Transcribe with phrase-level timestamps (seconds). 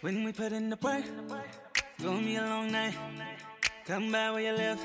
[0.00, 1.04] When we put in the work,
[2.00, 2.94] gonna be a long night.
[3.84, 4.78] Come by where you live,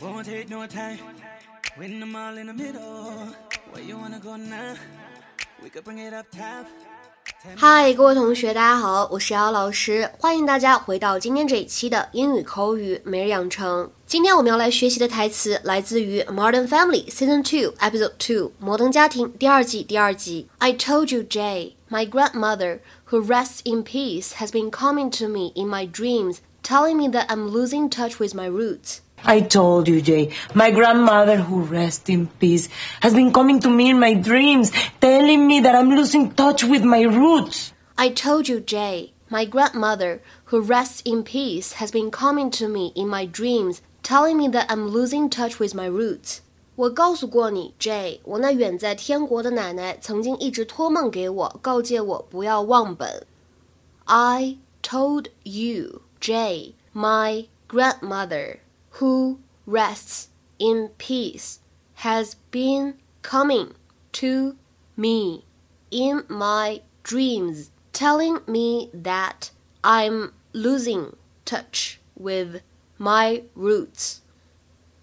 [0.00, 0.98] won't take no time.
[1.76, 3.28] When I'm all in the middle,
[3.70, 4.76] where you wanna go now?
[5.62, 6.66] We could bring it up top.
[7.52, 13.90] 嗨，各位同学，大家好，我是姚老师，欢迎大家回到今天这一期的英语口语每日养成。
[14.06, 20.48] 今天我们要来学习的台词来自于《Modern Family》Season Two Episode Two《摩登家庭》第二季第二集。
[20.56, 22.78] I told you, Jay, my grandmother,
[23.10, 27.26] who rests in peace, has been coming to me in my dreams, telling me that
[27.26, 29.00] I'm losing touch with my roots.
[29.23, 30.31] I told you, Jay.
[30.53, 32.69] My grandmother, who rests in peace,
[33.01, 36.83] has been coming to me in my dreams, telling me that I'm losing touch with
[36.83, 37.71] my roots.
[37.97, 39.11] I told you, Jay.
[39.29, 44.37] My grandmother, who rests in peace, has been coming to me in my dreams, telling
[44.37, 46.39] me that I'm losing touch with my roots.
[46.75, 53.27] 我告诉过你，Jay，我那远在天国的奶奶曾经一直托梦给我，告诫我不要忘本。
[54.05, 58.59] I told you, Jay, my grandmother
[58.99, 61.59] who rests in peace,
[61.97, 63.73] has been coming
[64.13, 64.55] to
[64.95, 65.43] me
[65.91, 69.51] in my dreams, telling me that
[69.81, 72.61] I'm losing touch with
[72.97, 74.17] my roots.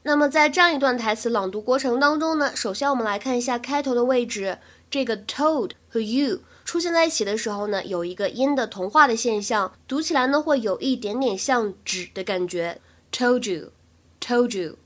[0.03, 4.59] 那么在这样一段台词朗读过程当中呢，首先我们来看一下开头的位置，
[4.91, 12.81] 这个 told 和 you 出现在一起的时候呢，有一个音的同化的现象，读起来呢会有一点点像指的感觉。
[13.11, 13.72] Told you。
[14.31, 14.77] Told you，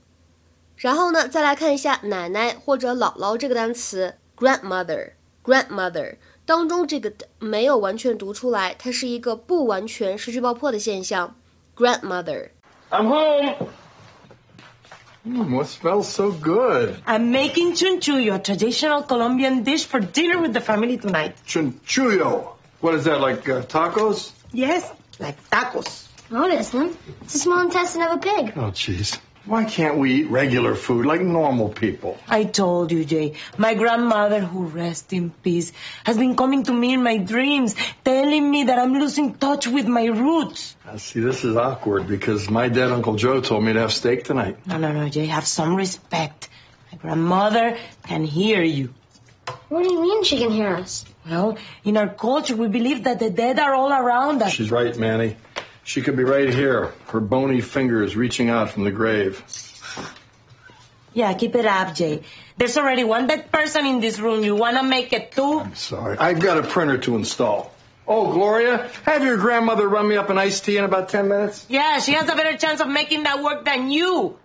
[0.77, 11.35] 然后呢，再来看一下奶奶或者姥姥这个单词，grandmother，grandmother 当中这个的没有完全读出来，它是一个不完全失去爆破的现象。
[11.75, 13.69] grandmother。I'm home.
[15.23, 16.95] Mm, what smells so good?
[17.05, 21.35] I'm making chunchullo, a traditional Colombian dish for dinner with the family tonight.
[21.45, 22.57] Chunchullo.
[22.79, 24.31] What is that, like uh, tacos?
[24.51, 26.07] Yes, like tacos.
[26.31, 26.97] No, it isn't.
[27.23, 28.53] It's a small intestine of a pig.
[28.55, 29.19] Oh, jeez.
[29.46, 32.18] Why can't we eat regular food like normal people?
[32.28, 33.34] I told you, Jay.
[33.56, 35.72] My grandmother, who rests in peace,
[36.04, 39.86] has been coming to me in my dreams, telling me that I'm losing touch with
[39.86, 40.74] my roots.
[40.84, 44.24] Now, see, this is awkward because my dead Uncle Joe told me to have steak
[44.24, 44.66] tonight.
[44.66, 45.26] No, no, no, Jay.
[45.26, 46.48] Have some respect.
[46.90, 48.92] My grandmother can hear you.
[49.68, 51.04] What do you mean she can hear us?
[51.28, 54.52] Well, in our culture, we believe that the dead are all around us.
[54.52, 55.36] She's right, Manny.
[55.85, 59.43] She could be right here, her bony fingers reaching out from the grave.
[61.13, 62.23] Yeah, keep it up, Jay.
[62.57, 64.43] There's already one dead person in this room.
[64.43, 65.59] You wanna make it two?
[65.59, 66.17] I'm sorry.
[66.17, 67.73] I've got a printer to install.
[68.07, 71.65] Oh, Gloria, have your grandmother run me up an iced tea in about 10 minutes?
[71.69, 74.37] Yeah, she has a better chance of making that work than you.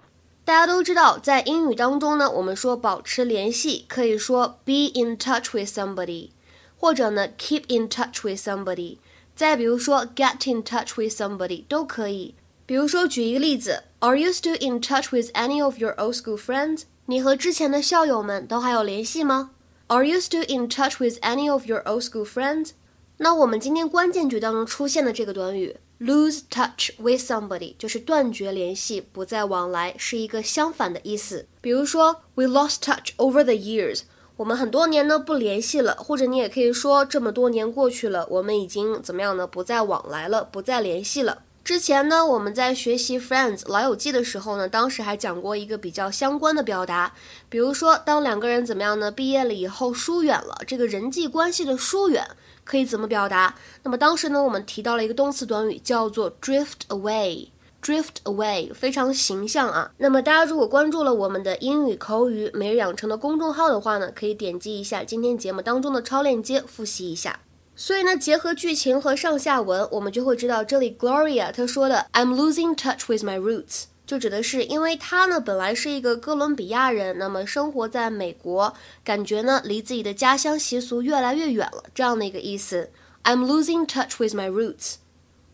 [0.45, 6.31] 大家都知道，在英语当中呢，我们说保持联系，可以说 be in touch with somebody，
[6.79, 8.99] 或者呢 keep in touch with somebody。
[9.36, 12.36] 再比如说，get in touch with somebody 都可以。
[12.66, 16.84] 比如说，举一个例子，Are you still in touch with any of your old school friends？
[17.08, 19.52] 你和之前的校友们都还有联系吗
[19.88, 22.72] ？Are you still in touch with any of your old school friends？
[23.18, 31.48] 那我们今天关键句当中出现的这个短语 lose touch with somebody 就是断绝联系，不再往来，是一个相反的意思。
[31.60, 34.04] 比如说，We lost touch over the years。
[34.42, 39.46] 我们很多年呢不联系了，或者你也可以说这么多年过去了，我们已经怎么样呢？
[39.46, 41.44] 不再往来了，不再联系了。
[41.64, 47.14] 之前呢，我们在学习《Friends 老友记》的时候呢，当时还讲过一个比较相关的表达，
[47.50, 49.12] 比如说当两个人怎么样呢？
[49.12, 52.26] 毕业了以后疏远了，这个人际关系的疏远
[52.64, 53.54] 可以怎么表达？
[53.84, 57.50] 那么当时呢，我们提到了一个动词短语，叫做 drift away。
[57.82, 59.92] Drift away 非常形象啊。
[59.98, 67.40] 那么大家如果关注了我们的英语口语每日养成的公众号的话呢，可以点击一下今天节目当中的超链接复习一下。
[67.76, 82.92] 所以呢，结合剧情和上下文，我们就会知道这里 Gloria 她说的 "I'm losing touch with my roots" 就指的是因为她呢本来是一个哥伦比亚人，那么生活在美国，感觉呢离自己的家乡习俗越来越远了，这样的一个意思。
[83.24, 84.96] I'm losing touch with my roots。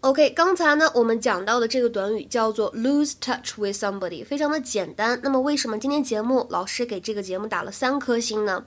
[0.02, 5.20] OK，刚才呢我们讲到的这个短语叫做 lose touch with somebody，非常的简单。
[5.24, 8.66] 那么为什么今天节目老师给这个节目打了三颗星呢？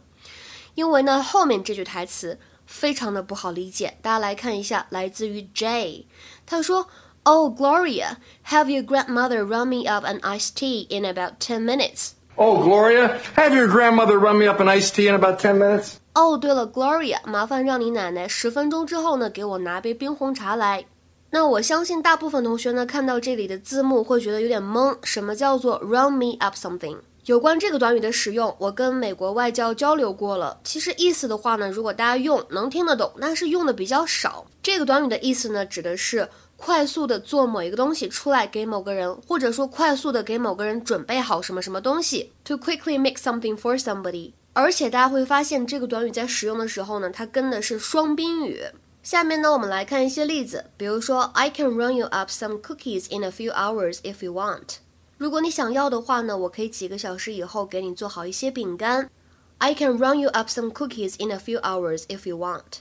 [0.74, 3.96] 因为呢后面这句台词非常的不好理解。
[4.02, 6.04] 大家来看一下，来自于 Jay，
[6.44, 6.88] 他说
[7.22, 8.16] ：“Oh Gloria,
[8.46, 13.18] have your grandmother run me up an iced tea in about ten minutes。” Oh, Gloria,
[13.36, 15.94] have your grandmother run me up an iced tea in about ten minutes?
[16.14, 20.86] 哦，对了，Gloria，麻烦让你奶奶十分钟之后呢，给我拿杯冰红茶来。
[21.30, 26.98] 那我相信大部分同学呢看到这里的字幕会觉得有点懵，什么叫做 round me up something？
[27.26, 30.58] 有关这个短语的使用，我跟美国外教交流过了。
[30.64, 34.46] 其实意思的话呢，如果大家用能听得懂，但是用的比较少。
[34.62, 42.32] 这个短语的意思呢，指的是快速的做某一个东西出来给某个人，或者说快速的给某个人准备好什么什么东西。
[42.44, 44.32] To quickly make something for somebody。
[44.52, 48.64] 而且大家会发现，这个短语在使用的时候呢，它跟的是双宾语。
[49.02, 54.76] 下面呢，我们来看一些例子，比如说，I can run you up some cookies in a few hours if you want。
[55.16, 59.10] 如果你想要的话呢，我可以几个小时以后给你做好一些饼干。
[59.56, 62.80] I can run you up some cookies in a few hours if you want。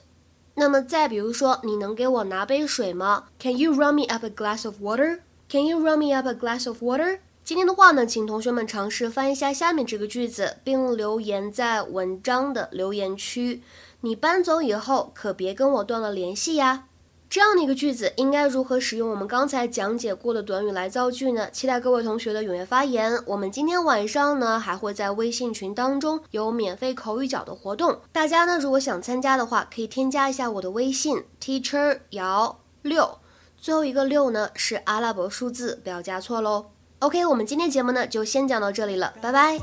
[0.56, 6.68] 那么再比如说，你能给我拿杯水吗？Can you run me up a glass of water？Can you run me up a glass
[6.68, 7.20] of water？
[7.46, 13.64] 今天的话呢，请同学们尝试翻一下下面这个句子，并留言在文章的留言区。
[14.02, 16.86] 你搬走以后，可别跟我断了联系呀。
[17.30, 21.48] 这样的一个句子应该如何使用我们刚才讲解过的短语来造句呢？
[21.52, 23.22] 期待各位同学的踊跃发言。
[23.28, 33.20] 我们今天晚上呢还会在微信群当中有免费口语角的活动，大家呢如果想参加的话，可以添加一下我的微信 teacher 姚六，
[33.58, 36.72] 最后一个六呢是阿拉伯数字，不要加错喽。
[36.98, 39.60] OK，我们今天节目呢就先讲到这里了，拜拜。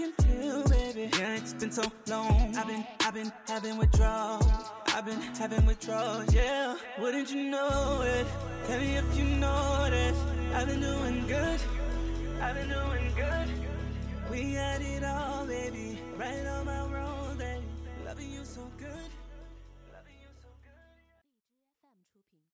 [0.00, 1.10] Can feel, baby.
[1.18, 2.56] Yeah, it's been so long.
[2.56, 4.46] I've been, I've been having withdrawals.
[4.86, 6.76] I've been having withdrawals, yeah.
[6.98, 8.26] Wouldn't you know it?
[8.66, 10.18] Tell me if you notice.
[10.54, 11.60] I've been doing good.
[12.40, 13.48] I've been doing good.
[14.30, 15.98] We had it all, baby.
[16.16, 17.64] Right on my road, baby.
[18.06, 19.10] Loving you so good.